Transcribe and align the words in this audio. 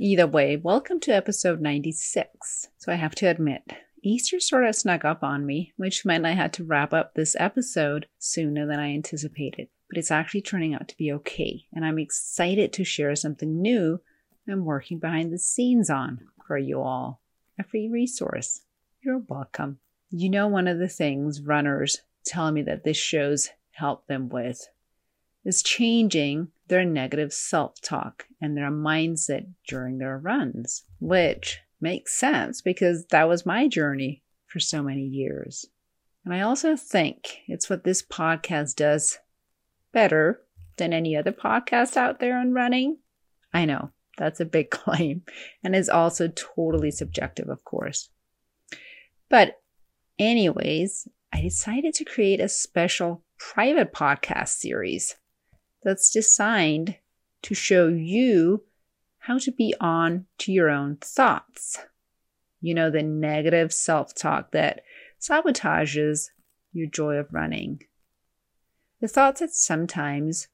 Either 0.00 0.26
way, 0.26 0.56
welcome 0.56 0.98
to 0.98 1.14
episode 1.14 1.60
96. 1.60 2.66
So 2.78 2.90
I 2.90 2.96
have 2.96 3.14
to 3.14 3.26
admit, 3.26 3.62
Easter 4.02 4.40
sort 4.40 4.66
of 4.66 4.74
snuck 4.74 5.04
up 5.04 5.22
on 5.22 5.46
me, 5.46 5.72
which 5.76 6.04
meant 6.04 6.26
I 6.26 6.32
had 6.32 6.52
to 6.54 6.64
wrap 6.64 6.92
up 6.92 7.14
this 7.14 7.36
episode 7.38 8.08
sooner 8.18 8.66
than 8.66 8.80
I 8.80 8.92
anticipated. 8.92 9.68
But 9.88 9.98
it's 9.98 10.10
actually 10.10 10.42
turning 10.42 10.74
out 10.74 10.88
to 10.88 10.96
be 10.96 11.12
okay, 11.12 11.66
and 11.72 11.84
I'm 11.84 12.00
excited 12.00 12.72
to 12.72 12.84
share 12.84 13.14
something 13.14 13.62
new 13.62 14.00
I'm 14.50 14.64
working 14.64 14.98
behind 14.98 15.32
the 15.32 15.38
scenes 15.38 15.88
on 15.88 16.26
for 16.44 16.58
you 16.58 16.80
all. 16.82 17.22
A 17.58 17.62
free 17.62 17.88
resource. 17.88 18.62
You're 19.00 19.22
welcome. 19.28 19.78
You 20.10 20.28
know, 20.28 20.48
one 20.48 20.66
of 20.66 20.80
the 20.80 20.88
things 20.88 21.40
runners 21.40 22.00
tell 22.26 22.50
me 22.50 22.62
that 22.62 22.82
this 22.82 22.96
show's 22.96 23.50
helped 23.70 24.08
them 24.08 24.28
with 24.28 24.68
is 25.44 25.62
changing 25.62 26.48
their 26.68 26.84
negative 26.84 27.32
self 27.32 27.80
talk 27.80 28.26
and 28.40 28.56
their 28.56 28.70
mindset 28.70 29.46
during 29.68 29.98
their 29.98 30.18
runs, 30.18 30.84
which 31.00 31.60
makes 31.80 32.18
sense 32.18 32.62
because 32.62 33.06
that 33.06 33.28
was 33.28 33.44
my 33.44 33.68
journey 33.68 34.22
for 34.46 34.58
so 34.60 34.82
many 34.82 35.02
years. 35.02 35.66
And 36.24 36.32
I 36.32 36.40
also 36.40 36.76
think 36.76 37.40
it's 37.46 37.68
what 37.68 37.84
this 37.84 38.02
podcast 38.02 38.76
does 38.76 39.18
better 39.92 40.40
than 40.76 40.92
any 40.92 41.16
other 41.16 41.32
podcast 41.32 41.96
out 41.96 42.18
there 42.18 42.38
on 42.38 42.52
running. 42.52 42.98
I 43.52 43.66
know 43.66 43.90
that's 44.16 44.40
a 44.40 44.46
big 44.46 44.70
claim 44.70 45.22
and 45.62 45.76
is 45.76 45.88
also 45.88 46.28
totally 46.28 46.90
subjective, 46.90 47.48
of 47.48 47.62
course. 47.64 48.08
But, 49.28 49.60
anyways, 50.18 51.08
I 51.32 51.40
decided 51.40 51.94
to 51.94 52.04
create 52.04 52.40
a 52.40 52.48
special 52.48 53.24
private 53.38 53.92
podcast 53.92 54.48
series 54.48 55.16
that's 55.84 56.10
designed 56.10 56.96
to 57.42 57.54
show 57.54 57.88
you 57.88 58.64
how 59.18 59.38
to 59.38 59.52
be 59.52 59.74
on 59.80 60.26
to 60.38 60.52
your 60.52 60.70
own 60.70 60.96
thoughts. 61.00 61.78
You 62.60 62.74
know, 62.74 62.90
the 62.90 63.02
negative 63.02 63.72
self 63.72 64.14
talk 64.14 64.52
that 64.52 64.82
sabotages 65.20 66.30
your 66.72 66.88
joy 66.88 67.16
of 67.16 67.32
running. 67.32 67.82
The 69.00 69.08
thoughts 69.08 69.40
that 69.40 69.52
sometimes 69.52 70.48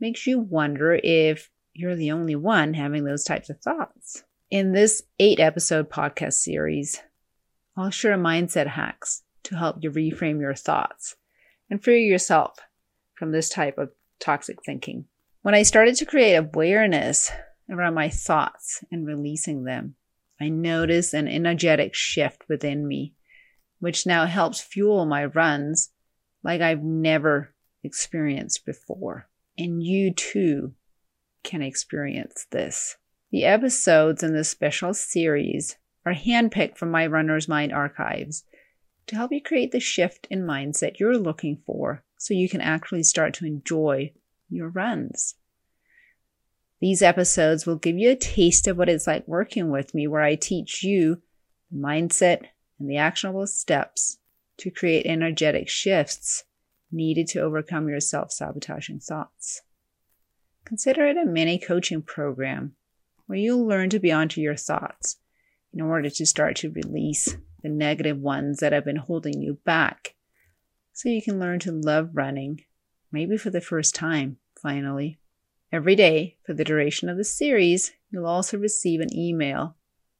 makes 0.00 0.26
you 0.26 0.38
wonder 0.38 0.98
if 1.02 1.50
you're 1.72 1.96
the 1.96 2.10
only 2.10 2.36
one 2.36 2.74
having 2.74 3.04
those 3.04 3.24
types 3.24 3.48
of 3.48 3.60
thoughts. 3.60 4.24
In 4.50 4.72
this 4.72 5.04
eight 5.18 5.40
episode 5.40 5.88
podcast 5.88 6.34
series, 6.34 7.00
I'll 7.76 7.90
share 7.90 8.18
mindset 8.18 8.66
hacks 8.66 9.22
to 9.44 9.56
help 9.56 9.76
you 9.80 9.90
reframe 9.90 10.40
your 10.40 10.54
thoughts 10.54 11.16
and 11.70 11.82
free 11.82 12.06
yourself 12.06 12.58
from 13.14 13.32
this 13.32 13.48
type 13.48 13.78
of 13.78 13.90
toxic 14.22 14.58
thinking. 14.64 15.06
When 15.42 15.54
I 15.54 15.64
started 15.64 15.96
to 15.96 16.06
create 16.06 16.36
awareness 16.36 17.30
around 17.68 17.94
my 17.94 18.08
thoughts 18.08 18.84
and 18.90 19.06
releasing 19.06 19.64
them, 19.64 19.96
I 20.40 20.48
noticed 20.48 21.14
an 21.14 21.28
energetic 21.28 21.94
shift 21.94 22.44
within 22.48 22.86
me, 22.86 23.14
which 23.80 24.06
now 24.06 24.26
helps 24.26 24.60
fuel 24.60 25.04
my 25.04 25.26
runs 25.26 25.90
like 26.44 26.60
I've 26.60 26.82
never 26.82 27.54
experienced 27.82 28.64
before. 28.64 29.28
And 29.58 29.82
you 29.82 30.12
too 30.14 30.74
can 31.44 31.62
experience 31.62 32.46
this. 32.50 32.96
The 33.30 33.44
episodes 33.44 34.22
in 34.22 34.34
this 34.34 34.50
special 34.50 34.94
series 34.94 35.76
are 36.06 36.14
handpicked 36.14 36.76
from 36.76 36.90
my 36.90 37.06
Runner's 37.06 37.48
Mind 37.48 37.72
archives 37.72 38.44
to 39.06 39.16
help 39.16 39.32
you 39.32 39.42
create 39.42 39.72
the 39.72 39.80
shift 39.80 40.26
in 40.30 40.42
mindset 40.42 40.98
you're 40.98 41.18
looking 41.18 41.62
for 41.66 42.04
so 42.22 42.34
you 42.34 42.48
can 42.48 42.60
actually 42.60 43.02
start 43.02 43.34
to 43.34 43.44
enjoy 43.44 44.12
your 44.48 44.68
runs. 44.68 45.34
These 46.80 47.02
episodes 47.02 47.66
will 47.66 47.74
give 47.74 47.98
you 47.98 48.10
a 48.10 48.16
taste 48.16 48.68
of 48.68 48.76
what 48.76 48.88
it's 48.88 49.08
like 49.08 49.26
working 49.26 49.72
with 49.72 49.92
me, 49.92 50.06
where 50.06 50.22
I 50.22 50.36
teach 50.36 50.84
you 50.84 51.20
the 51.68 51.78
mindset 51.78 52.44
and 52.78 52.88
the 52.88 52.96
actionable 52.96 53.48
steps 53.48 54.18
to 54.58 54.70
create 54.70 55.04
energetic 55.04 55.68
shifts 55.68 56.44
needed 56.92 57.26
to 57.28 57.40
overcome 57.40 57.88
your 57.88 57.98
self 57.98 58.30
sabotaging 58.30 59.00
thoughts. 59.00 59.62
Consider 60.64 61.04
it 61.08 61.16
a 61.16 61.26
mini 61.26 61.58
coaching 61.58 62.02
program 62.02 62.76
where 63.26 63.38
you'll 63.38 63.66
learn 63.66 63.90
to 63.90 63.98
be 63.98 64.12
onto 64.12 64.40
your 64.40 64.54
thoughts 64.54 65.16
in 65.74 65.80
order 65.80 66.08
to 66.08 66.24
start 66.24 66.54
to 66.58 66.70
release 66.70 67.36
the 67.64 67.68
negative 67.68 68.18
ones 68.18 68.60
that 68.60 68.72
have 68.72 68.84
been 68.84 68.94
holding 68.94 69.42
you 69.42 69.58
back 69.64 70.11
so 70.92 71.08
you 71.08 71.22
can 71.22 71.40
learn 71.40 71.58
to 71.60 71.72
love 71.72 72.10
running, 72.12 72.64
maybe 73.10 73.36
for 73.36 73.50
the 73.50 73.60
first 73.60 73.94
time, 73.94 74.38
finally. 74.60 75.18
Every 75.72 75.96
day, 75.96 76.36
for 76.44 76.52
the 76.52 76.64
duration 76.64 77.08
of 77.08 77.16
the 77.16 77.24
series, 77.24 77.92
you'll 78.10 78.26
also 78.26 78.58
receive 78.58 79.00
an 79.00 79.16
email 79.16 79.76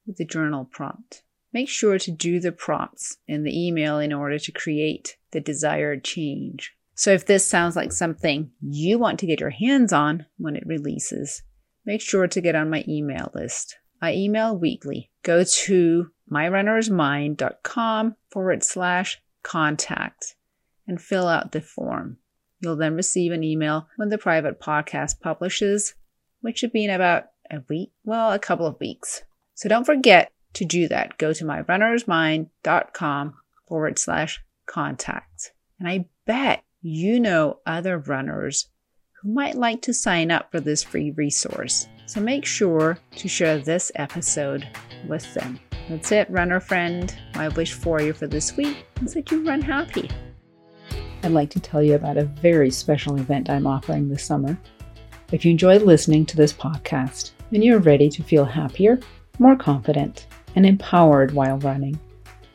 with 0.07 0.17
the 0.17 0.25
journal 0.25 0.65
prompt. 0.65 1.23
Make 1.53 1.69
sure 1.69 1.99
to 1.99 2.11
do 2.11 2.39
the 2.39 2.51
prompts 2.51 3.17
in 3.27 3.43
the 3.43 3.67
email 3.67 3.99
in 3.99 4.11
order 4.11 4.39
to 4.39 4.51
create 4.51 5.17
the 5.31 5.39
desired 5.39 6.03
change. 6.03 6.75
So, 6.95 7.11
if 7.11 7.25
this 7.25 7.45
sounds 7.45 7.75
like 7.75 7.91
something 7.91 8.51
you 8.59 8.97
want 8.97 9.19
to 9.19 9.27
get 9.27 9.39
your 9.39 9.51
hands 9.51 9.93
on 9.93 10.25
when 10.37 10.55
it 10.55 10.65
releases, 10.65 11.43
make 11.85 12.01
sure 12.01 12.27
to 12.27 12.41
get 12.41 12.55
on 12.55 12.69
my 12.69 12.83
email 12.87 13.31
list. 13.35 13.77
I 14.01 14.13
email 14.13 14.57
weekly. 14.57 15.11
Go 15.21 15.43
to 15.43 16.11
myrunnersmind.com 16.31 18.15
forward 18.31 18.63
slash 18.63 19.21
contact 19.43 20.35
and 20.87 21.01
fill 21.01 21.27
out 21.27 21.51
the 21.51 21.61
form. 21.61 22.17
You'll 22.59 22.75
then 22.75 22.95
receive 22.95 23.31
an 23.31 23.43
email 23.43 23.87
when 23.97 24.09
the 24.09 24.17
private 24.17 24.59
podcast 24.59 25.19
publishes, 25.19 25.95
which 26.41 26.59
should 26.59 26.71
be 26.71 26.85
in 26.85 26.91
about 26.91 27.25
a 27.51 27.61
week, 27.69 27.91
well, 28.03 28.31
a 28.31 28.39
couple 28.39 28.65
of 28.65 28.79
weeks. 28.79 29.23
So 29.53 29.67
don't 29.69 29.85
forget 29.85 30.31
to 30.53 30.65
do 30.65 30.87
that. 30.87 31.17
Go 31.17 31.33
to 31.33 31.43
myrunnersmind.com 31.43 33.33
forward 33.67 33.99
slash 33.99 34.41
contact. 34.65 35.51
And 35.79 35.87
I 35.89 36.05
bet 36.25 36.63
you 36.81 37.19
know 37.19 37.59
other 37.65 37.97
runners 37.97 38.69
who 39.21 39.33
might 39.33 39.55
like 39.55 39.81
to 39.83 39.93
sign 39.93 40.31
up 40.31 40.51
for 40.51 40.59
this 40.59 40.83
free 40.83 41.11
resource. 41.11 41.87
So 42.05 42.19
make 42.21 42.45
sure 42.45 42.97
to 43.15 43.27
share 43.27 43.57
this 43.57 43.91
episode 43.95 44.67
with 45.07 45.33
them. 45.33 45.59
That's 45.89 46.11
it, 46.11 46.29
runner 46.29 46.59
friend. 46.59 47.13
My 47.35 47.49
wish 47.49 47.73
for 47.73 48.01
you 48.01 48.13
for 48.13 48.27
this 48.27 48.55
week 48.55 48.85
is 49.01 49.13
that 49.13 49.31
you 49.31 49.45
run 49.45 49.61
happy. 49.61 50.09
I'd 51.23 51.31
like 51.31 51.49
to 51.51 51.59
tell 51.61 51.81
you 51.81 51.95
about 51.95 52.17
a 52.17 52.25
very 52.25 52.69
special 52.69 53.15
event 53.15 53.49
I'm 53.49 53.65
offering 53.65 54.09
this 54.09 54.25
summer. 54.25 54.57
If 55.31 55.45
you 55.45 55.51
enjoy 55.51 55.77
listening 55.77 56.25
to 56.25 56.35
this 56.35 56.51
podcast 56.51 57.31
and 57.53 57.63
you're 57.63 57.79
ready 57.79 58.09
to 58.09 58.21
feel 58.21 58.43
happier, 58.43 58.99
more 59.39 59.55
confident, 59.55 60.27
and 60.55 60.65
empowered 60.65 61.31
while 61.31 61.57
running, 61.59 61.97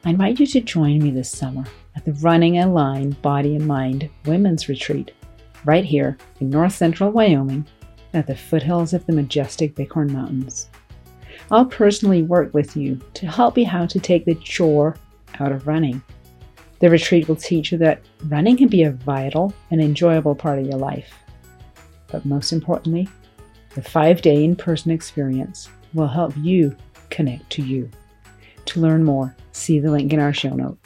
I 0.05 0.11
invite 0.11 0.39
you 0.39 0.47
to 0.49 0.61
join 0.61 0.99
me 0.99 1.11
this 1.11 1.31
summer 1.31 1.65
at 1.97 2.05
the 2.05 2.13
Running 2.13 2.59
Aligned 2.59 3.21
Body 3.23 3.57
and 3.57 3.67
Mind 3.67 4.11
Women's 4.27 4.69
Retreat 4.69 5.13
right 5.65 5.85
here 5.85 6.19
in 6.41 6.51
north 6.51 6.75
central 6.75 7.11
Wyoming 7.11 7.67
at 8.13 8.27
the 8.27 8.37
foothills 8.37 8.93
of 8.93 9.07
the 9.07 9.15
majestic 9.15 9.75
Bighorn 9.77 10.13
Mountains. 10.13 10.69
I'll 11.51 11.65
personally 11.65 12.23
work 12.23 12.53
with 12.53 12.77
you 12.77 13.01
to 13.15 13.27
help 13.27 13.57
you 13.57 13.65
how 13.65 13.87
to 13.87 13.99
take 13.99 14.27
the 14.27 14.35
chore 14.35 14.97
out 15.41 15.53
of 15.53 15.67
running. 15.67 16.03
The 16.81 16.91
retreat 16.91 17.29
will 17.29 17.37
teach 17.37 17.73
you 17.73 17.79
that 17.79 18.03
running 18.27 18.57
can 18.57 18.69
be 18.69 18.85
a 18.85 18.93
vital 18.93 19.53
and 19.71 19.81
enjoyable 19.81 20.35
part 20.35 20.59
of 20.59 20.67
your 20.67 20.79
life. 20.79 21.13
But 22.11 22.25
most 22.25 22.53
importantly, 22.53 23.09
the 23.75 23.83
five 23.83 24.23
day 24.23 24.45
in 24.45 24.57
person 24.57 24.91
experience 24.91 25.69
will 25.95 26.09
help 26.09 26.35
you 26.37 26.77
connect 27.11 27.51
to 27.51 27.63
you. 27.63 27.91
To 28.67 28.81
learn 28.81 29.03
more, 29.03 29.35
See 29.59 29.81
the 29.81 29.91
link 29.91 30.13
in 30.13 30.21
our 30.21 30.33
show 30.33 30.51
note. 30.51 30.79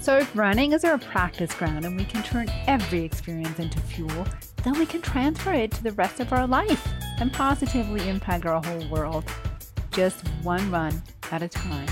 So, 0.00 0.16
if 0.16 0.34
running 0.34 0.72
is 0.72 0.84
our 0.84 0.96
practice 0.96 1.54
ground 1.54 1.84
and 1.84 1.98
we 1.98 2.06
can 2.06 2.22
turn 2.22 2.48
every 2.66 3.04
experience 3.04 3.58
into 3.58 3.78
fuel, 3.78 4.26
then 4.64 4.78
we 4.78 4.86
can 4.86 5.02
transfer 5.02 5.52
it 5.52 5.70
to 5.72 5.82
the 5.82 5.92
rest 5.92 6.18
of 6.18 6.32
our 6.32 6.46
life 6.46 7.01
and 7.18 7.32
positively 7.32 8.08
impact 8.08 8.46
our 8.46 8.62
whole 8.64 8.88
world, 8.88 9.24
just 9.90 10.26
one 10.42 10.70
run 10.70 11.02
at 11.30 11.42
a 11.42 11.48
time. 11.48 11.88